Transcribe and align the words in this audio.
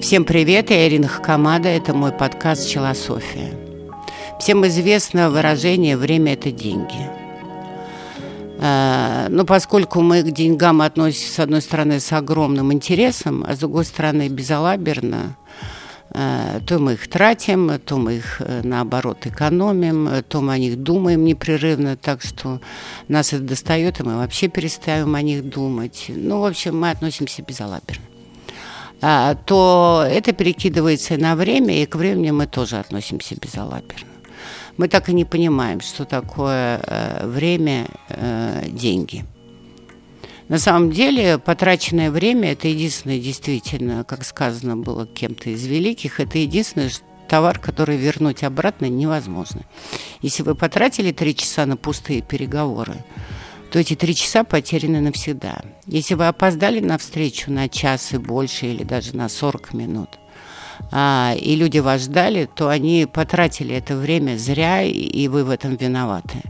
Всем 0.00 0.24
привет, 0.24 0.70
я 0.70 0.86
Ирина 0.86 1.08
Хакамада, 1.08 1.68
это 1.68 1.92
мой 1.92 2.12
подкаст 2.12 2.68
«Челософия». 2.68 3.52
Всем 4.38 4.64
известно 4.66 5.28
выражение 5.28 5.96
«время– 5.96 6.32
это 6.34 6.52
деньги». 6.52 7.10
Э, 8.60 9.26
но 9.28 9.44
поскольку 9.44 10.00
мы 10.00 10.22
к 10.22 10.30
деньгам 10.30 10.82
относимся, 10.82 11.32
с 11.32 11.38
одной 11.40 11.62
стороны, 11.62 11.98
с 11.98 12.12
огромным 12.12 12.72
интересом, 12.72 13.44
а 13.46 13.56
с 13.56 13.58
другой 13.58 13.84
стороны, 13.84 14.28
безалаберно, 14.28 15.36
э, 16.14 16.60
то 16.64 16.78
мы 16.78 16.92
их 16.92 17.08
тратим, 17.08 17.78
то 17.84 17.96
мы 17.96 18.18
их, 18.18 18.40
э, 18.40 18.60
наоборот, 18.62 19.26
экономим, 19.26 20.22
то 20.28 20.40
мы 20.40 20.52
о 20.52 20.58
них 20.58 20.80
думаем 20.80 21.24
непрерывно, 21.24 21.96
так 21.96 22.22
что 22.22 22.60
нас 23.08 23.32
это 23.32 23.42
достает, 23.42 23.98
и 23.98 24.04
мы 24.04 24.16
вообще 24.18 24.46
перестаем 24.46 25.14
о 25.14 25.22
них 25.22 25.48
думать. 25.48 26.06
Ну, 26.08 26.40
в 26.40 26.44
общем, 26.44 26.78
мы 26.78 26.90
относимся 26.90 27.42
безалаберно. 27.42 28.07
А, 29.00 29.34
то 29.34 30.04
это 30.08 30.32
перекидывается 30.32 31.16
на 31.16 31.36
время, 31.36 31.82
и 31.82 31.86
к 31.86 31.94
времени 31.94 32.30
мы 32.30 32.46
тоже 32.46 32.78
относимся 32.78 33.36
безалаберно. 33.36 34.08
Мы 34.76 34.88
так 34.88 35.08
и 35.08 35.12
не 35.12 35.24
понимаем, 35.24 35.80
что 35.80 36.04
такое 36.04 36.80
э, 36.84 37.26
время, 37.26 37.86
э, 38.08 38.64
деньги. 38.68 39.24
На 40.48 40.58
самом 40.58 40.90
деле, 40.92 41.38
потраченное 41.38 42.10
время– 42.10 42.52
это 42.52 42.68
единственное, 42.68 43.18
действительно, 43.18 44.04
как 44.04 44.24
сказано 44.24 44.76
было 44.76 45.06
кем-то 45.06 45.50
из 45.50 45.66
великих, 45.66 46.20
это 46.20 46.38
единственное, 46.38 46.90
товар, 47.28 47.58
который 47.58 47.96
вернуть 47.96 48.42
обратно 48.42 48.86
невозможно. 48.86 49.62
Если 50.22 50.42
вы 50.42 50.54
потратили 50.54 51.12
три 51.12 51.36
часа 51.36 51.66
на 51.66 51.76
пустые 51.76 52.22
переговоры, 52.22 53.04
то 53.70 53.78
эти 53.78 53.94
три 53.94 54.14
часа 54.14 54.44
потеряны 54.44 55.00
навсегда. 55.00 55.60
Если 55.86 56.14
вы 56.14 56.26
опоздали 56.26 56.80
на 56.80 56.98
встречу 56.98 57.50
на 57.50 57.68
час 57.68 58.12
и 58.12 58.18
больше, 58.18 58.66
или 58.66 58.82
даже 58.82 59.14
на 59.14 59.28
40 59.28 59.74
минут, 59.74 60.18
а, 60.90 61.34
и 61.38 61.54
люди 61.54 61.78
вас 61.78 62.02
ждали, 62.02 62.48
то 62.52 62.68
они 62.68 63.06
потратили 63.06 63.74
это 63.74 63.96
время 63.96 64.36
зря, 64.38 64.82
и 64.82 65.28
вы 65.28 65.44
в 65.44 65.50
этом 65.50 65.76
виноваты. 65.76 66.42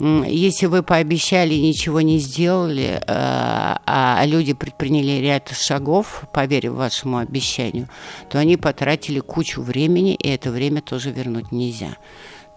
Если 0.00 0.66
вы 0.66 0.84
пообещали 0.84 1.54
и 1.54 1.60
ничего 1.60 2.00
не 2.00 2.20
сделали, 2.20 3.02
а, 3.08 3.80
а 3.84 4.24
люди 4.26 4.52
предприняли 4.52 5.20
ряд 5.20 5.48
шагов, 5.48 6.24
поверив 6.32 6.74
вашему 6.74 7.18
обещанию, 7.18 7.88
то 8.30 8.38
они 8.38 8.56
потратили 8.56 9.18
кучу 9.18 9.60
времени, 9.60 10.14
и 10.14 10.28
это 10.28 10.52
время 10.52 10.82
тоже 10.82 11.10
вернуть 11.10 11.50
нельзя. 11.50 11.96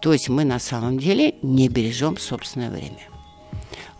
То 0.00 0.12
есть 0.12 0.28
мы 0.28 0.44
на 0.44 0.60
самом 0.60 0.98
деле 0.98 1.34
не 1.42 1.68
бережем 1.68 2.16
собственное 2.16 2.70
время 2.70 3.11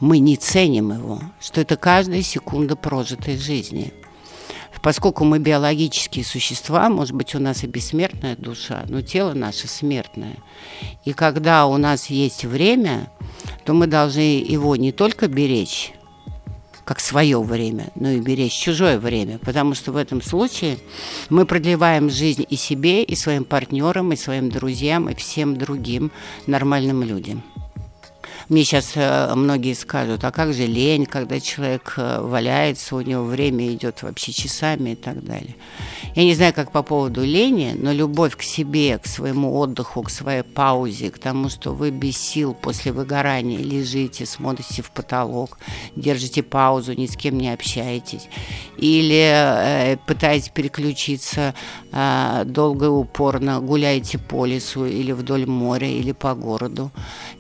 мы 0.03 0.19
не 0.19 0.37
ценим 0.37 0.93
его, 0.93 1.21
что 1.41 1.61
это 1.61 1.77
каждая 1.77 2.23
секунда 2.23 2.75
прожитой 2.75 3.39
жизни. 3.39 3.93
Поскольку 4.83 5.23
мы 5.23 5.39
биологические 5.39 6.25
существа, 6.25 6.89
может 6.89 7.15
быть, 7.15 7.37
у 7.37 7.39
нас 7.39 7.63
и 7.63 7.69
бессмертная 7.69 8.35
душа, 8.35 8.83
но 8.89 9.01
тело 9.01 9.33
наше 9.33 9.69
смертное. 9.69 10.39
И 11.05 11.13
когда 11.13 11.67
у 11.67 11.77
нас 11.77 12.07
есть 12.07 12.45
время, 12.45 13.13
то 13.65 13.75
мы 13.75 13.87
должны 13.87 14.43
его 14.43 14.75
не 14.75 14.91
только 14.91 15.29
беречь, 15.29 15.93
как 16.85 16.99
свое 16.99 17.41
время, 17.41 17.91
но 17.95 18.11
и 18.11 18.19
беречь 18.19 18.59
чужое 18.59 18.99
время, 18.99 19.39
потому 19.39 19.75
что 19.75 19.93
в 19.93 19.97
этом 19.97 20.21
случае 20.21 20.79
мы 21.31 21.47
продлеваем 21.47 22.11
жизнь 22.11 22.45
и 22.51 22.57
себе, 22.57 23.05
и 23.05 23.15
своим 23.15 23.45
партнерам, 23.45 24.13
и 24.13 24.17
своим 24.17 24.51
друзьям, 24.51 25.09
и 25.09 25.15
всем 25.15 25.57
другим 25.57 26.11
нормальным 26.49 27.05
людям. 27.05 27.45
Мне 28.49 28.65
сейчас 28.65 28.93
э, 28.95 29.35
многие 29.35 29.75
скажут, 29.75 30.25
а 30.25 30.33
как 30.33 30.53
же 30.53 30.67
лень, 30.67 31.07
когда 31.07 31.41
человек 31.41 31.95
э, 31.97 32.21
валяется, 32.21 32.97
у 32.97 33.01
него 33.01 33.25
время 33.25 33.73
идет 33.73 34.03
вообще 34.03 34.33
часами 34.33 34.91
и 34.91 34.95
так 34.95 35.25
далее. 35.25 35.55
Я 36.15 36.25
не 36.25 36.35
знаю, 36.35 36.53
как 36.53 36.73
по 36.73 36.83
поводу 36.83 37.23
лени, 37.23 37.75
но 37.77 37.93
любовь 37.93 38.37
к 38.37 38.43
себе, 38.43 38.99
к 38.99 39.07
своему 39.07 39.57
отдыху, 39.57 40.03
к 40.03 40.11
своей 40.11 40.43
паузе, 40.43 41.11
к 41.11 41.19
тому, 41.19 41.49
что 41.49 41.73
вы 41.73 41.91
без 41.91 42.19
сил 42.19 42.55
после 42.55 42.93
выгорания 42.93 43.59
лежите, 43.59 44.27
смотрите 44.27 44.83
в 44.83 44.91
потолок, 44.91 45.59
держите 45.97 46.43
паузу, 46.43 46.93
ни 46.95 47.07
с 47.07 47.17
кем 47.17 47.39
не 47.39 47.51
общаетесь, 47.53 48.29
или 48.77 49.95
э, 49.95 49.97
пытаетесь 50.07 50.51
переключиться 50.51 51.55
э, 51.93 52.43
долго 52.47 52.87
и 52.87 52.89
упорно, 52.89 53.61
гуляете 53.61 54.19
по 54.19 54.45
лесу 54.45 54.85
или 54.85 55.13
вдоль 55.13 55.47
моря, 55.47 55.89
или 55.89 56.13
по 56.13 56.35
городу, 56.35 56.91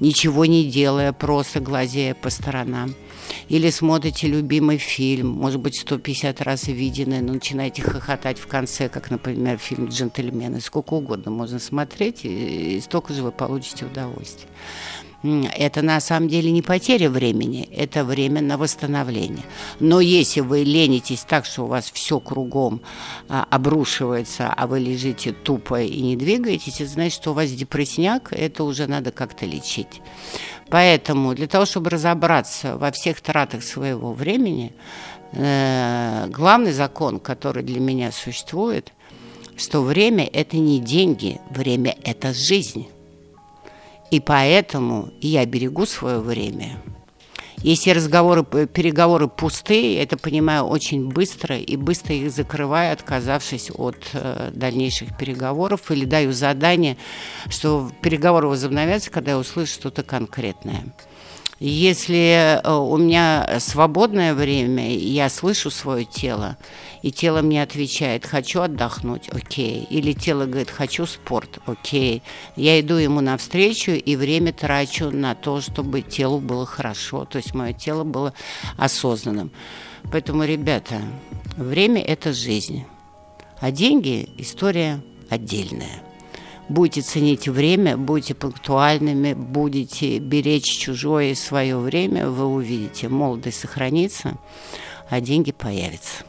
ничего 0.03 0.45
не 0.47 0.65
делая, 0.65 1.13
просто 1.13 1.61
глазея 1.61 2.15
по 2.15 2.29
сторонам. 2.29 2.95
Или 3.49 3.71
смотрите 3.71 4.27
любимый 4.27 4.77
фильм, 4.79 5.29
может 5.29 5.61
быть, 5.61 5.77
150 5.77 6.41
раз 6.43 6.67
виденный, 6.67 7.21
но 7.21 7.35
начинаете 7.35 7.83
хохотать 7.83 8.39
в 8.39 8.47
конце, 8.49 8.89
как, 8.89 9.11
например, 9.11 9.59
фильм 9.59 9.87
«Джентльмены». 9.87 10.61
Сколько 10.61 10.95
угодно 10.95 11.31
можно 11.31 11.59
смотреть, 11.59 12.25
и 12.25 12.81
столько 12.83 13.15
же 13.15 13.23
вы 13.23 13.31
получите 13.31 13.85
удовольствие. 13.87 14.49
Это 15.23 15.83
на 15.83 16.01
самом 16.01 16.29
деле 16.29 16.51
не 16.51 16.63
потеря 16.63 17.09
времени, 17.09 17.69
это 17.73 18.05
время 18.05 18.43
на 18.43 18.59
восстановление. 18.59 19.45
Но 19.79 20.01
если 20.01 20.41
вы 20.41 20.65
ленитесь 20.65 21.23
так, 21.23 21.47
что 21.47 21.63
у 21.63 21.67
вас 21.67 21.93
все 21.93 22.19
кругом 22.19 22.81
а, 23.29 23.47
обрушивается, 23.49 24.53
а 24.53 24.67
вы 24.67 24.81
лежите 24.81 25.33
тупо 25.33 25.81
и 25.81 26.03
не 26.03 26.17
двигаетесь, 26.17 26.81
это 26.81 26.91
значит, 26.91 27.15
что 27.15 27.31
у 27.31 27.35
вас 27.35 27.51
депрессняк, 27.53 28.33
это 28.33 28.65
уже 28.65 28.89
надо 28.89 29.13
как-то 29.13 29.47
лечить. 29.47 30.03
Поэтому 30.71 31.35
для 31.35 31.47
того, 31.47 31.67
чтобы 31.67 31.91
разобраться 31.91 32.77
во 32.77 32.91
всех 32.91 33.21
тратах 33.21 33.63
своего 33.63 34.13
времени, 34.13 34.73
э, 35.33 36.27
главный 36.31 36.73
закон, 36.73 37.21
который 37.21 37.63
для 37.63 37.79
меня 37.79 38.11
существует, 38.11 38.93
что 39.57 39.83
время– 39.83 40.29
это 40.33 40.57
не 40.57 40.81
деньги, 40.81 41.41
время– 41.51 41.97
это 42.05 42.33
жизнь. 42.33 42.89
И 44.13 44.21
поэтому 44.21 45.09
я 45.23 45.47
берегу 45.47 45.87
свое 45.87 46.19
время. 46.19 46.83
Если 47.63 47.93
разговоры, 47.93 48.45
переговоры 48.45 49.27
пустые, 49.27 50.03
это 50.03 50.19
понимаю 50.19 50.65
очень 50.65 51.09
быстро 51.09 51.57
и 51.57 51.77
быстро 51.77 52.15
их 52.15 52.31
закрываю, 52.31 52.93
отказавшись 52.93 53.71
от 53.75 53.97
э, 54.13 54.51
дальнейших 54.53 55.17
переговоров 55.17 55.91
или 55.91 56.05
даю 56.05 56.33
задание, 56.33 56.99
что 57.49 57.91
переговоры 58.03 58.49
возобновятся, 58.49 59.11
когда 59.11 59.31
я 59.31 59.39
услышу 59.39 59.73
что-то 59.73 60.03
конкретное. 60.03 60.85
Если 61.65 62.61
э, 62.61 62.75
у 62.75 62.97
меня 62.97 63.61
свободное 63.61 64.35
время, 64.35 64.97
я 64.97 65.29
слышу 65.29 65.71
свое 65.71 66.05
тело, 66.05 66.57
и 67.03 67.13
тело 67.13 67.41
мне 67.41 67.63
отвечает, 67.63 68.27
хочу 68.27 68.63
отдохнуть, 68.63 69.29
окей. 69.29 69.87
Или 69.89 70.13
тело 70.13 70.47
говорит, 70.47 70.71
хочу 70.71 71.07
спорт, 71.07 71.61
окей. 71.67 72.25
Я 72.57 72.81
иду 72.81 72.97
ему 72.97 73.21
навстречу 73.21 73.93
и 73.93 74.17
время 74.17 74.53
трачу 74.53 75.11
на 75.11 75.37
то, 75.37 75.61
чтобы 75.61 76.03
телу 76.03 76.41
было 76.41 76.67
хорошо, 76.67 77.27
то 77.27 77.39
есть 77.39 77.55
мое 77.55 77.73
тело 77.73 78.03
было 78.03 78.35
осознанным. 78.77 79.53
Поэтому, 80.11 80.43
ребята, 80.43 81.01
время– 81.57 82.03
это 82.05 82.33
жизнь, 82.33 82.87
а 83.61 83.71
деньги– 83.71 84.29
история 84.37 85.01
отдельная 85.31 86.12
будете 86.73 87.03
ценить 87.03 87.49
время, 87.49 87.97
будете 87.97 88.35
пунктуальными, 88.35 89.35
будете 89.35 90.19
беречь 90.19 90.79
чужое 90.79 91.31
и 91.31 91.35
свое 91.35 91.77
время, 91.77 92.29
вы 92.29 92.47
увидите, 92.47 93.09
молодость 93.09 93.61
сохранится, 93.61 94.37
а 95.09 95.21
деньги 95.21 95.53
появятся. 95.53 96.25